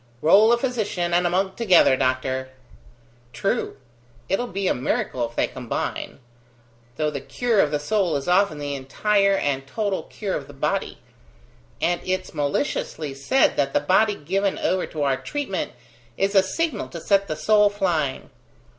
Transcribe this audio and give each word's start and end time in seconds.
"Roll 0.23 0.51
a 0.51 0.57
physician 0.57 1.13
and 1.13 1.27
a 1.27 1.29
monk 1.29 1.55
together, 1.55 1.95
doctor!" 1.95 2.49
"True: 3.33 3.77
it'll 4.29 4.47
be 4.47 4.67
a 4.67 4.73
miracle 4.73 5.23
if 5.29 5.35
they 5.35 5.45
combine. 5.45 6.17
Though 6.95 7.11
the 7.11 7.21
cure 7.21 7.59
of 7.59 7.69
the 7.69 7.77
soul 7.77 8.15
is 8.15 8.27
often 8.27 8.57
the 8.57 8.73
entire 8.73 9.35
and 9.35 9.67
total 9.67 10.01
cure 10.01 10.33
of 10.35 10.47
the 10.47 10.55
body: 10.55 10.97
and 11.79 12.01
it's 12.03 12.33
maliciously 12.33 13.13
said 13.13 13.57
that 13.57 13.73
the 13.73 13.79
body 13.79 14.15
given 14.15 14.57
over 14.57 14.87
to 14.87 15.03
our 15.03 15.17
treatment 15.17 15.73
is 16.17 16.33
a 16.33 16.41
signal 16.41 16.87
to 16.87 16.99
set 16.99 17.27
the 17.27 17.35
soul 17.35 17.69
flying. 17.69 18.31